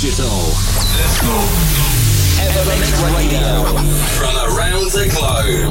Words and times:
digital. 0.00 0.54
Evermix 2.40 2.96
Radio. 3.14 3.64
From 4.16 4.34
around 4.48 4.90
the 4.92 5.04
globe. 5.12 5.70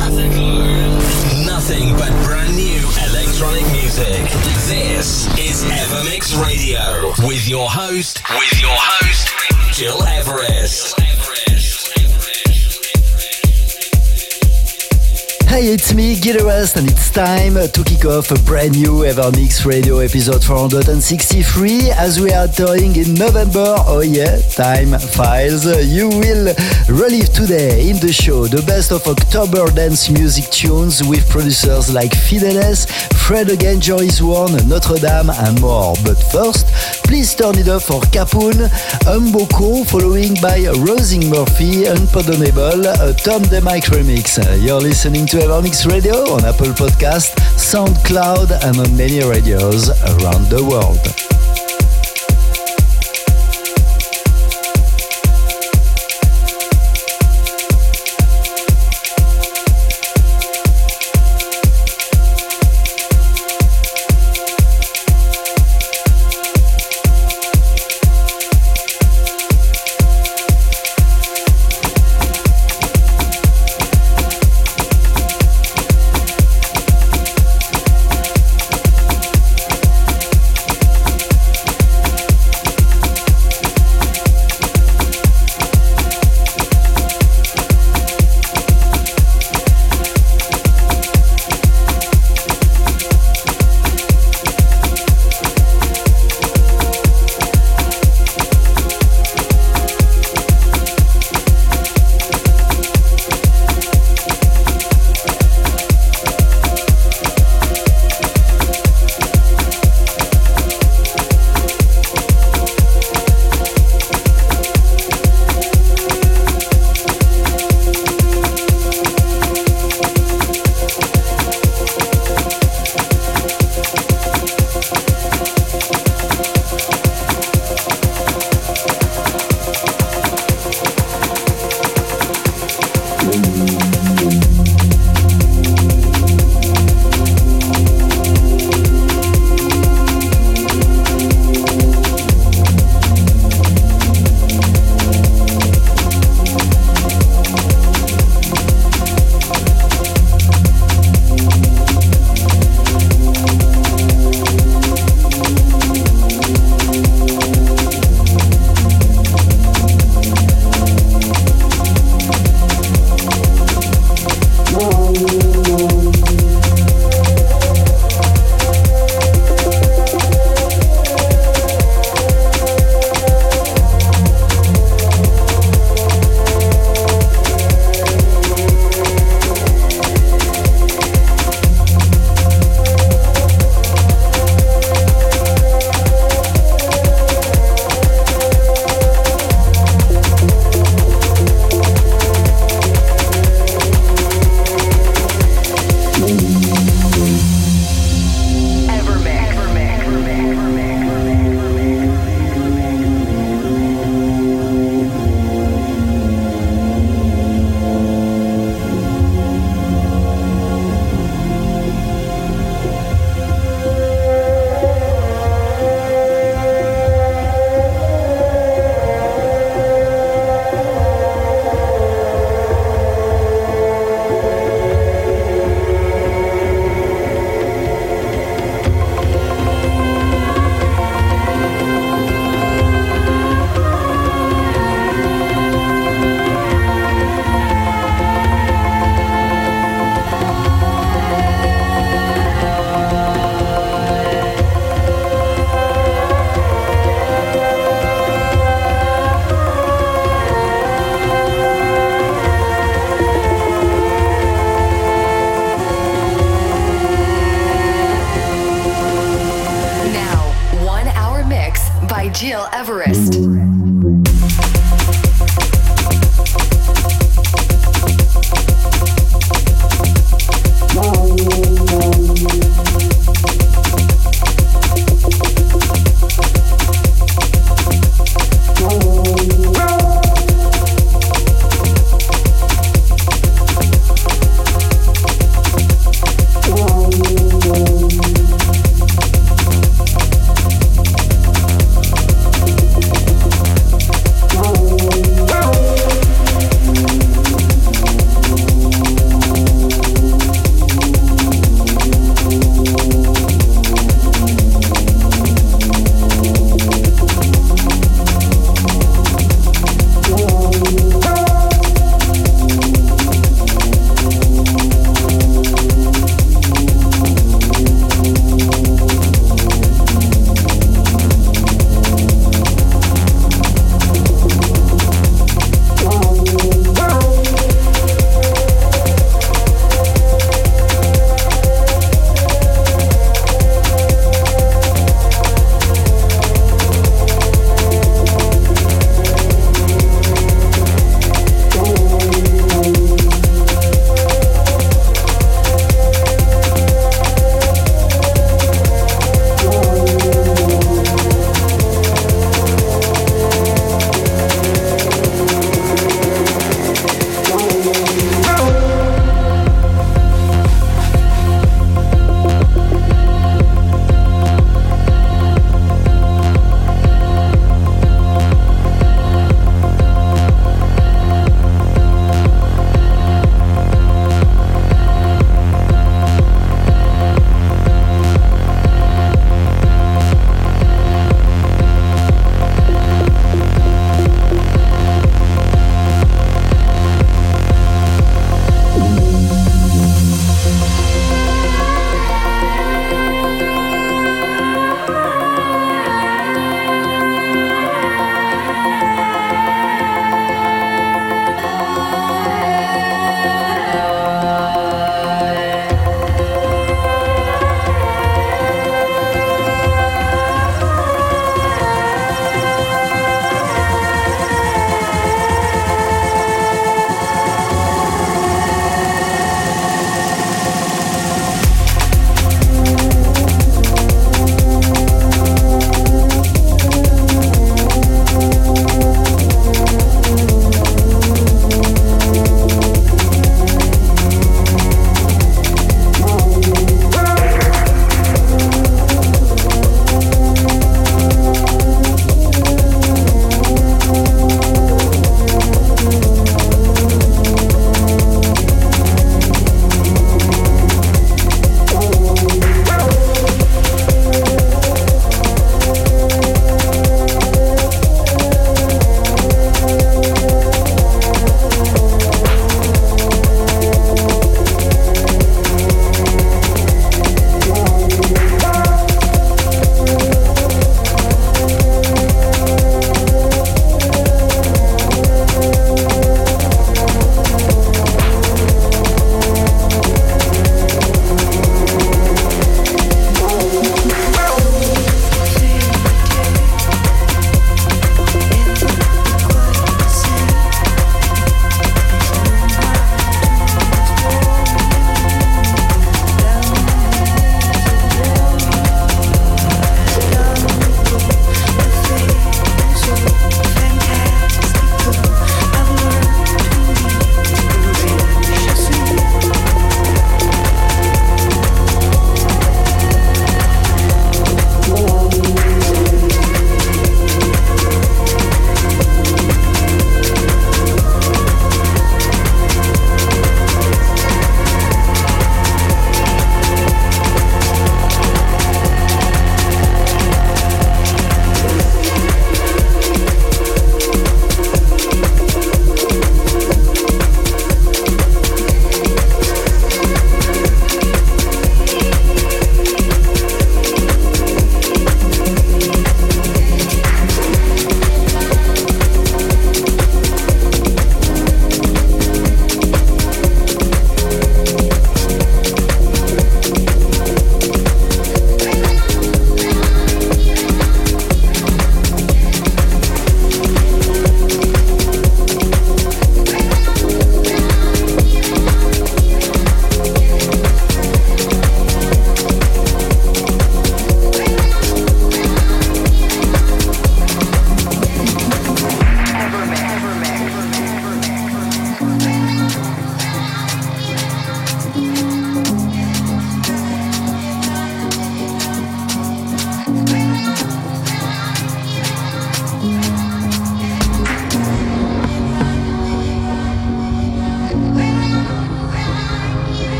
Nothing 1.47 1.93
but 1.93 2.11
brand 2.23 2.55
new 2.55 2.79
electronic 3.09 3.65
music. 3.71 4.29
This 4.67 5.25
is 5.39 5.63
Evermix 5.63 6.39
Radio. 6.45 7.11
With 7.27 7.47
your 7.47 7.71
host, 7.71 8.21
with 8.29 8.61
your 8.61 8.77
host, 8.77 9.33
Gil 9.75 10.03
Everest. 10.03 11.18
Hey, 15.49 15.73
it's 15.73 15.95
me, 15.95 16.15
Gil, 16.15 16.47
and 16.47 16.87
it's 16.87 17.09
time 17.09 17.55
to 17.55 17.83
kick 17.83 18.05
off 18.05 18.29
a 18.29 18.37
brand 18.43 18.73
new 18.73 19.01
Evermix 19.01 19.65
Radio 19.65 19.97
episode 19.97 20.43
463 20.43 21.89
as 21.89 22.21
we 22.21 22.31
are 22.31 22.47
touring 22.47 22.95
in 22.95 23.15
November. 23.15 23.73
Oh 23.87 24.01
yeah, 24.01 24.37
time 24.53 24.93
files. 24.99 25.65
You 25.65 26.07
will 26.09 26.53
relive 26.91 27.29
today 27.33 27.89
in 27.89 27.97
the 27.99 28.11
show 28.11 28.47
the 28.47 28.61
best 28.63 28.91
of 28.91 29.05
October 29.07 29.69
dance 29.71 30.09
music 30.09 30.45
tunes 30.51 31.03
with 31.03 31.27
producers 31.29 31.93
like 31.93 32.11
Fideles, 32.11 32.89
Fred 33.13 33.49
again, 33.49 33.79
Joris 33.79 34.19
Voorn, 34.19 34.51
Notre 34.67 34.97
Dame, 34.97 35.29
and 35.29 35.59
more. 35.61 35.93
But 36.03 36.15
first, 36.31 36.67
please 37.03 37.35
turn 37.35 37.57
it 37.57 37.67
up 37.67 37.83
for 37.83 38.01
Capone, 38.09 38.69
Umboko, 39.05 39.85
following 39.87 40.33
by 40.41 40.59
Róisín 40.81 41.29
Murphy, 41.29 41.85
Unpardonable, 41.85 42.85
a 42.87 43.13
Tom 43.13 43.43
Demac 43.43 43.85
remix. 43.91 44.39
You're 44.65 44.81
listening 44.81 45.25
to 45.27 45.37
Evermix 45.37 45.85
Radio 45.89 46.15
on 46.33 46.45
Apple 46.45 46.73
Podcast, 46.73 47.35
SoundCloud, 47.55 48.51
and 48.63 48.77
on 48.79 48.97
many 48.97 49.23
radios 49.23 49.89
around 49.89 50.49
the 50.49 50.63
world. 50.63 51.28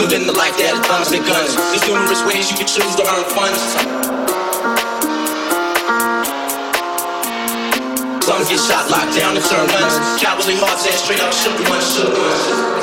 living 0.00 0.26
the 0.26 0.32
life 0.32 0.56
that 0.56 0.72
comes 0.88 1.12
and 1.12 1.20
guns. 1.28 1.52
There's 1.54 1.84
numerous 1.84 2.24
ways 2.24 2.50
you 2.50 2.56
can 2.56 2.66
choose 2.66 2.94
to 2.96 3.04
earn 3.04 3.24
funds. 3.36 3.60
Some 8.24 8.42
get 8.48 8.60
shot, 8.60 8.88
locked 8.88 9.14
down, 9.16 9.36
and 9.36 9.44
turn 9.44 9.68
guns. 9.68 10.22
Cowardly 10.22 10.56
hearts 10.56 10.86
and 10.88 10.96
straight 10.96 11.20
up 11.20 11.32
shook 11.32 11.56
ones, 11.68 11.84
shook 11.94 12.16
ones. 12.16 12.79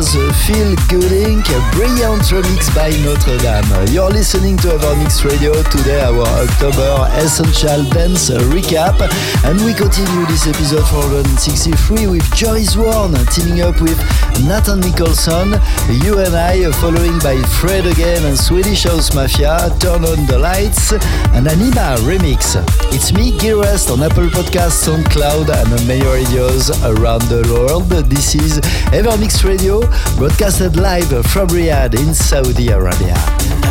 Gorillaz 0.00 0.46
Feel 0.46 0.74
Good 0.88 1.12
Inc. 1.12 1.46
Brilliant 1.72 2.22
remix 2.22 2.74
by 2.74 2.90
Notre 3.04 3.36
Dame. 3.38 3.92
You're 3.92 4.10
listening 4.10 4.56
to 4.58 4.68
Evermix 4.68 5.24
Radio. 5.24 5.52
Today, 5.64 6.00
our 6.00 6.26
October 6.26 7.08
Essential 7.12 7.84
Dance 7.90 8.30
Recap. 8.30 9.00
And 9.44 9.60
we 9.64 9.74
continue 9.74 10.26
this 10.26 10.46
episode 10.46 10.86
463 10.88 12.06
with 12.06 12.34
Joris 12.34 12.74
Voorn 12.74 13.12
teaming 13.26 13.60
up 13.60 13.80
with 13.80 13.98
Nathan 14.46 14.80
Nicholson. 14.80 15.54
You 16.04 16.18
and 16.18 16.34
I, 16.34 16.70
following 16.72 17.18
by 17.20 17.40
Fred 17.60 17.86
again 17.86 18.24
and 18.26 18.38
Swedish 18.38 18.84
House 18.84 19.14
Mafia. 19.14 19.70
Turn 19.78 20.04
on 20.04 20.26
the 20.26 20.38
lights. 20.38 20.92
And 21.32 21.46
Anyma 21.46 21.96
remix. 22.04 22.56
It's 22.92 23.12
me, 23.12 23.36
Gil 23.38 23.60
Everest 23.60 23.90
on 23.90 24.02
Apple 24.02 24.26
Podcasts, 24.26 24.84
SoundCloud, 24.84 25.48
and 25.48 25.72
on 25.72 25.86
major 25.86 26.10
radios 26.10 26.70
around 26.82 27.22
the 27.22 27.42
world. 27.52 27.88
This 27.88 28.34
is 28.34 28.58
Evermix 28.90 29.44
Radio, 29.44 29.80
broadcasted 30.16 30.76
live 30.76 31.08
from 31.26 31.48
Riyadh 31.48 31.94
in 31.94 32.12
Saudi 32.14 32.68
Arabia. 32.68 33.69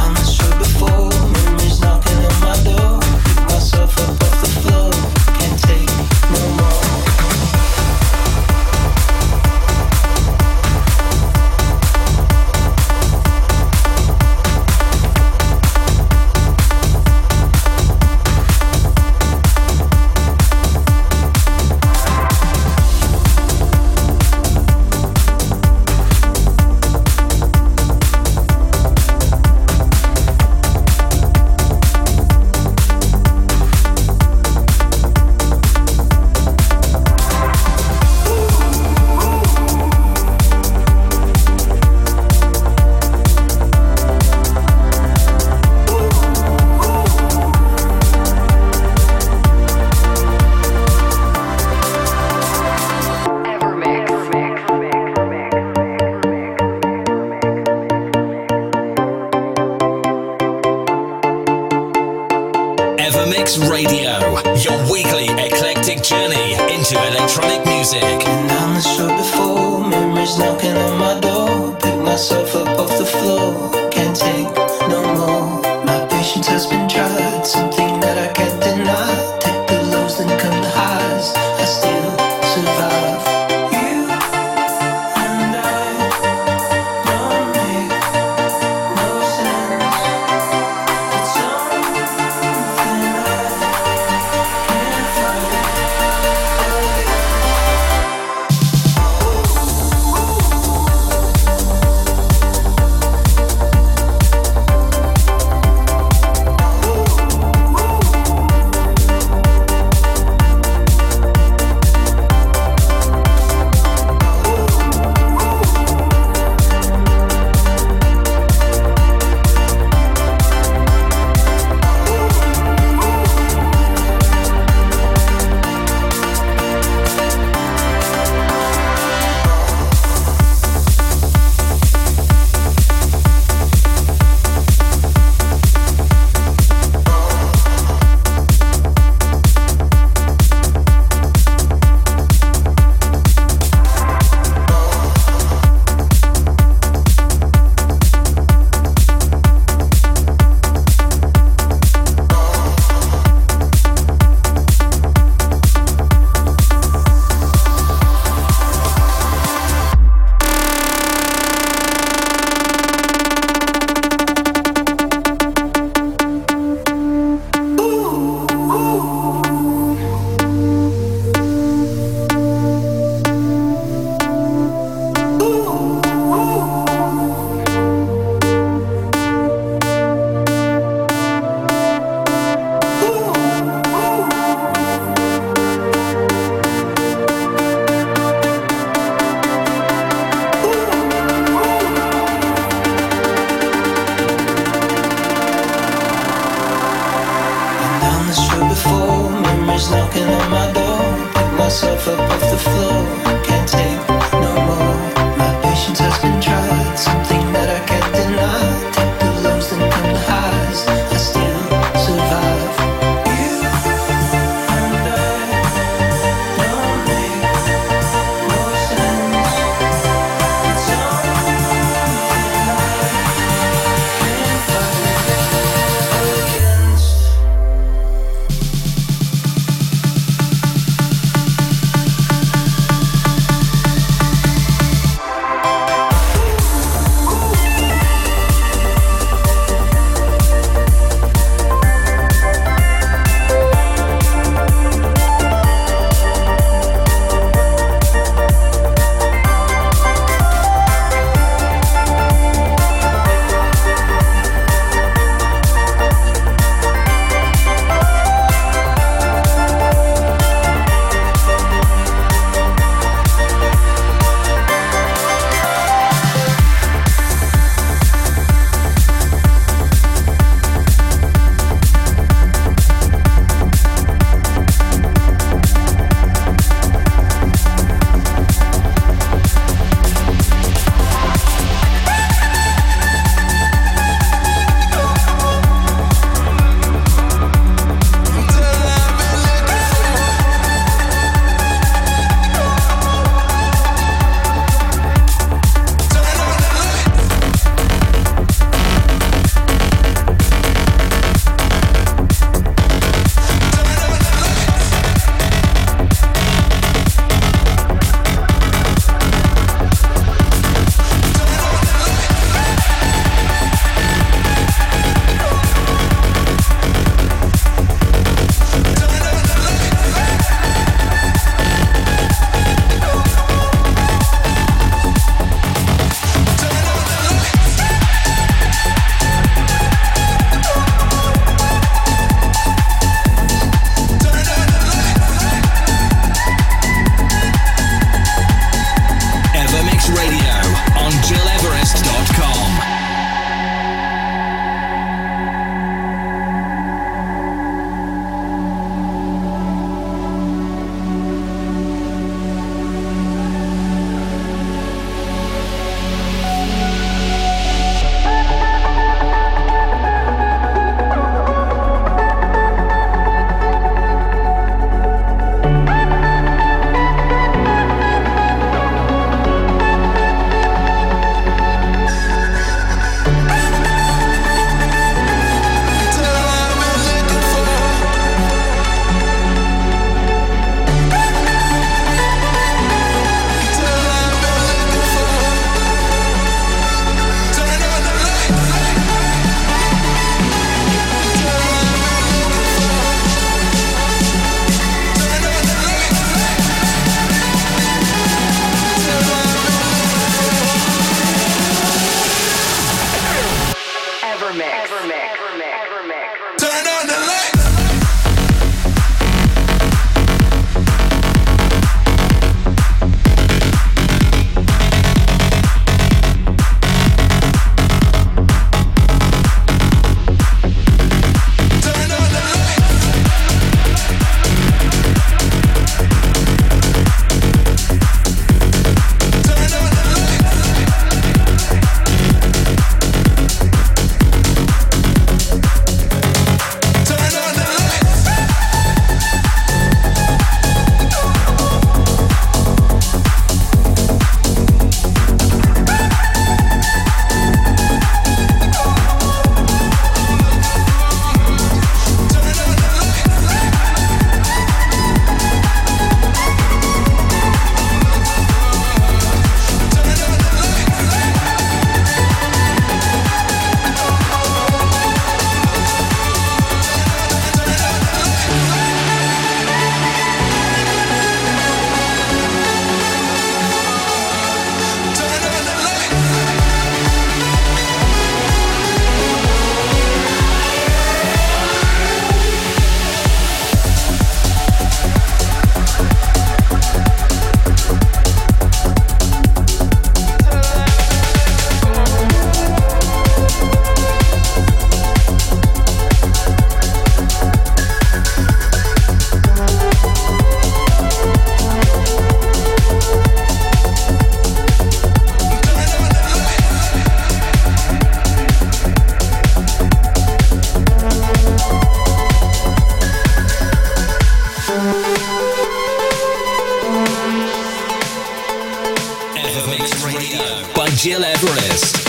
Gil 521.01 521.23
Everest. 521.23 522.08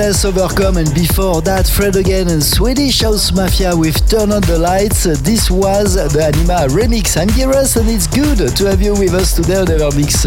Overcome, 0.00 0.78
and 0.78 0.94
before 0.94 1.42
that, 1.42 1.68
Fred 1.68 1.94
again 1.94 2.28
and 2.28 2.42
Swedish 2.42 3.02
House 3.02 3.32
Mafia 3.32 3.76
with 3.76 4.08
Turn 4.08 4.32
on 4.32 4.40
the 4.42 4.58
Lights. 4.58 5.04
This 5.04 5.50
was 5.50 5.94
the 5.94 6.32
Anyma 6.32 6.68
remix. 6.68 7.20
I'm 7.20 7.28
Giras, 7.28 7.76
and 7.76 7.86
it's 7.90 8.06
good 8.06 8.56
to 8.56 8.64
have 8.64 8.80
you 8.80 8.94
with 8.94 9.12
us 9.12 9.36
today 9.36 9.60
on 9.60 9.66
EverMix 9.66 10.24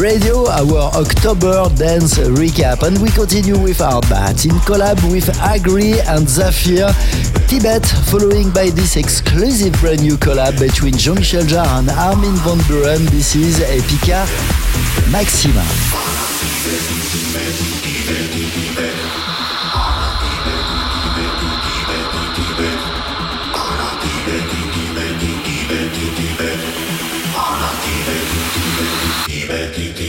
Radio, 0.00 0.48
our 0.48 0.90
October 0.96 1.68
dance 1.76 2.16
recap. 2.16 2.82
And 2.86 3.02
we 3.02 3.10
continue 3.10 3.58
with 3.58 3.78
ARTBAT 3.78 4.46
in 4.46 4.56
collab 4.64 4.96
with 5.12 5.28
Argy 5.42 6.00
and 6.00 6.26
Zafir. 6.26 6.88
Tibet, 7.48 7.84
following 8.08 8.50
by 8.50 8.70
this 8.70 8.96
exclusive 8.96 9.74
brand 9.74 10.00
new 10.00 10.16
collab 10.16 10.58
between 10.58 10.96
Jean-Michel 10.96 11.42
Jarre 11.42 11.80
and 11.80 11.90
Armin 11.90 12.36
van 12.40 12.58
Buuren. 12.64 13.04
This 13.10 13.36
is 13.36 13.60
Epica 13.60 14.24
Maxima. 15.12 15.81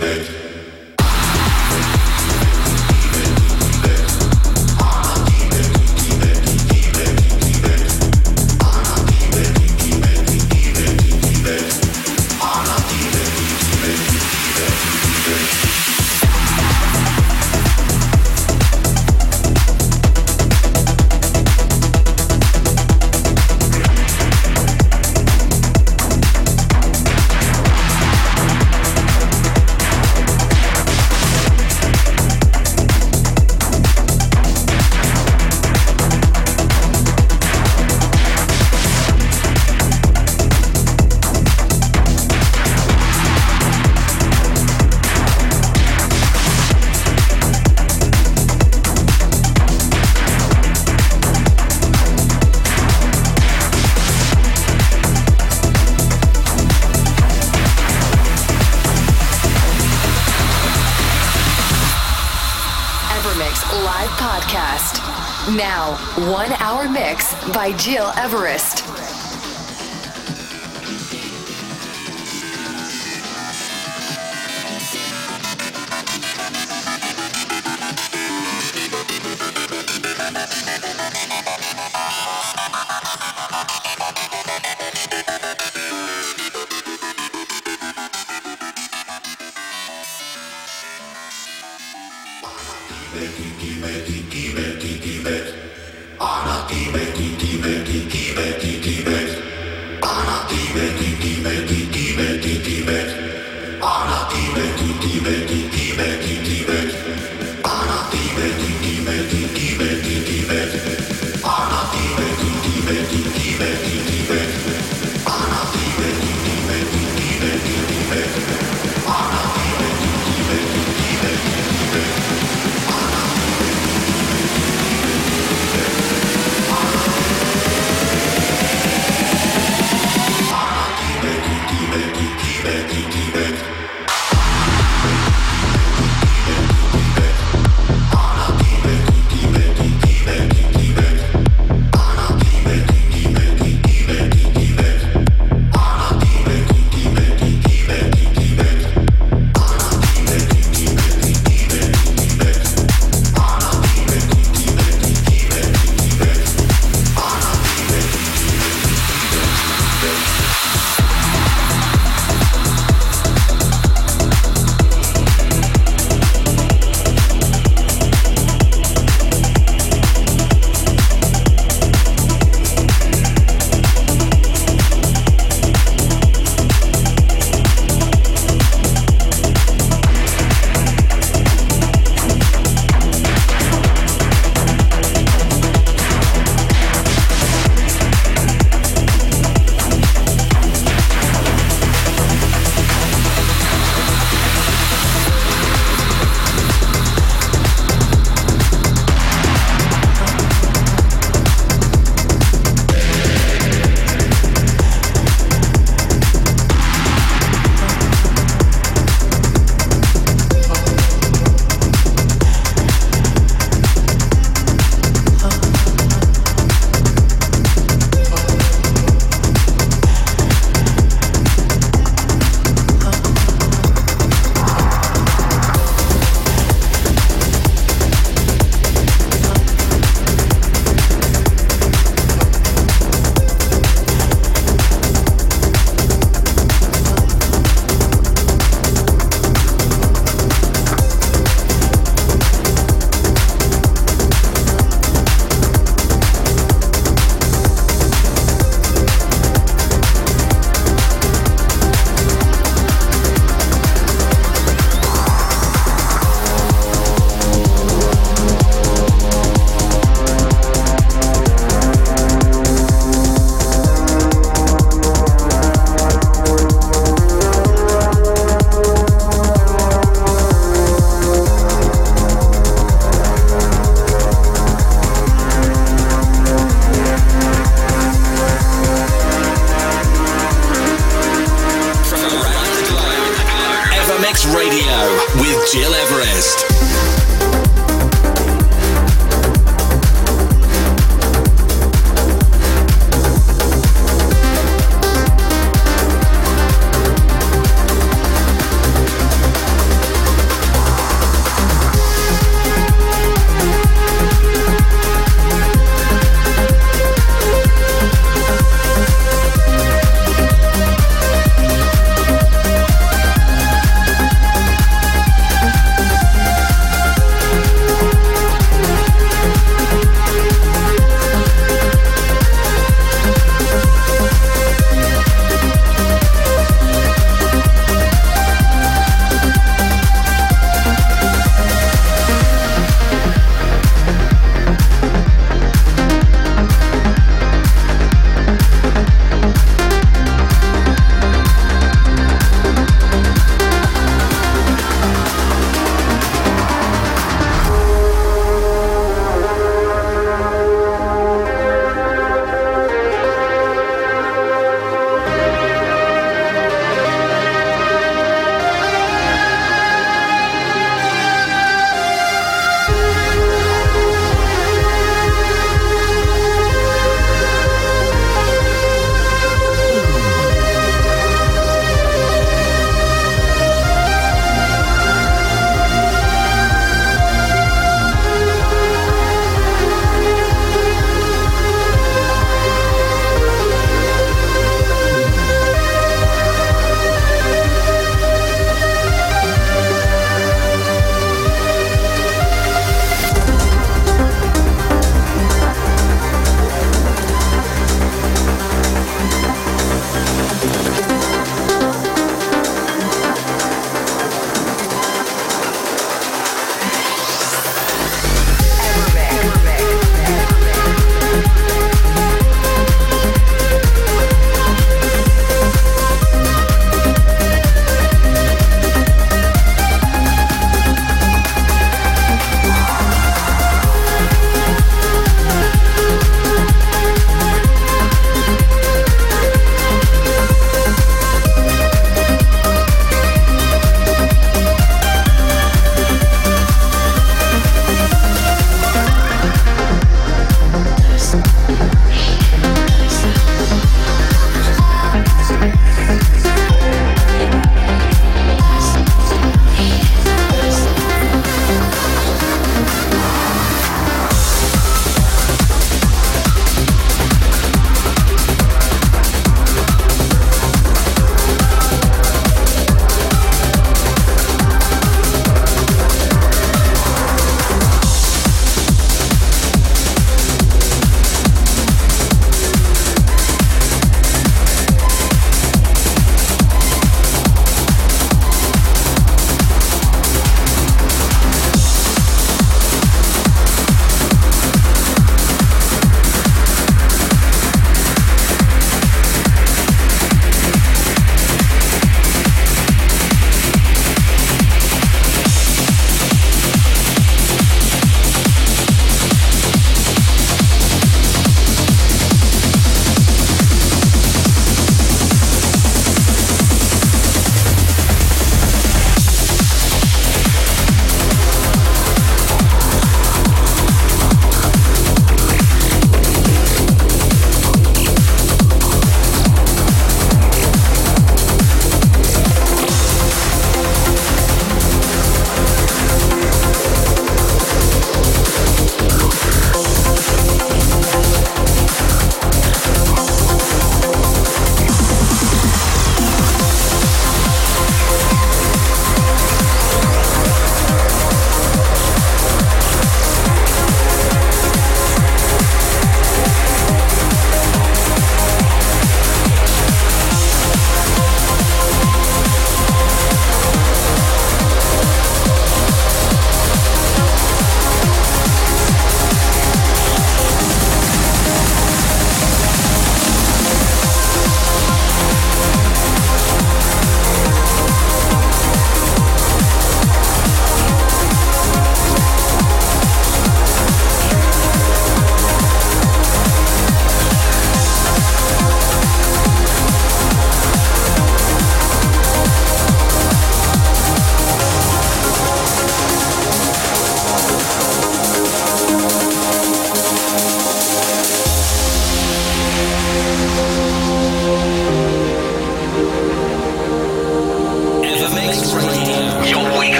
feel 0.00 0.02
it. 0.02 0.43
By 67.64 67.72
Gil 67.78 68.12
Everest. 68.18 68.73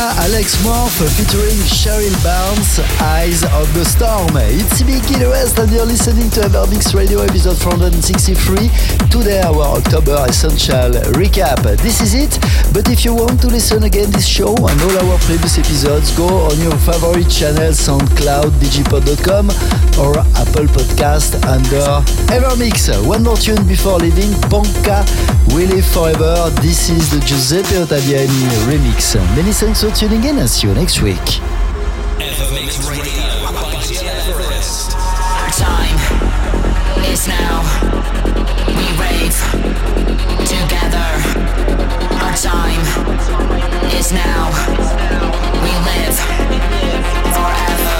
Alex 0.00 0.56
Morph 0.64 0.96
featuring 1.12 1.60
Cheryl 1.68 2.16
Barnes, 2.24 2.80
Eyes 3.02 3.44
of 3.44 3.68
the 3.74 3.84
Storm. 3.84 4.32
It's 4.36 4.80
Big 4.82 5.04
West 5.28 5.58
and 5.58 5.70
you're 5.70 5.84
listening 5.84 6.30
to 6.30 6.40
EverMix 6.48 6.94
Radio 6.94 7.20
episode 7.20 7.58
463. 7.58 8.70
Today 9.10 9.42
our 9.42 9.76
October 9.76 10.24
Essential 10.26 10.96
recap. 11.12 11.60
This 11.82 12.00
is 12.00 12.14
it, 12.14 12.40
but 12.72 12.88
if 12.88 13.04
you 13.04 13.14
want 13.14 13.42
to 13.42 13.48
listen 13.48 13.82
again 13.82 14.10
this 14.10 14.26
show 14.26 14.56
and 14.56 14.80
all 14.80 14.96
our 15.04 15.18
previous 15.28 15.58
episodes, 15.58 16.16
go 16.16 16.48
on 16.48 16.58
your 16.60 16.76
favorite 16.80 17.28
channel 17.28 17.68
SoundCloud, 17.68 18.56
digipod.com 18.56 19.52
or 20.00 20.16
Apple 20.40 20.64
Podcast 20.72 21.36
under 21.44 22.00
EverMix. 22.32 22.88
One 23.06 23.22
more 23.22 23.36
tune 23.36 23.66
before 23.68 23.98
leaving, 23.98 24.32
Bonka 24.48 25.04
We 25.54 25.66
Live 25.66 25.86
Forever. 25.86 26.50
This 26.62 26.90
is 26.90 27.10
the 27.10 27.18
Giuseppe 27.26 27.74
Ottaviani 27.74 28.48
remix. 28.70 29.16
Many 29.34 29.52
thanks 29.52 29.82
for 29.82 29.90
tuning 29.90 30.22
in 30.22 30.38
and 30.38 30.48
see 30.48 30.68
you 30.68 30.74
next 30.74 31.02
week. 31.02 31.18
Time 35.58 35.98
is 37.10 37.26
now. 37.26 37.62
We 38.68 38.86
rave 38.96 39.36
together. 40.46 41.10
Our 42.22 42.34
time 42.36 42.84
is 43.98 44.12
now. 44.12 44.50
We 45.62 45.72
live 45.90 46.16
forever. 47.34 47.99